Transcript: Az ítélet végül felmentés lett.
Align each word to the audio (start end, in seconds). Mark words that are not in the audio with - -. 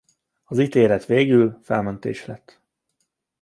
Az 0.43 0.59
ítélet 0.59 1.05
végül 1.05 1.59
felmentés 1.63 2.25
lett. 2.25 2.61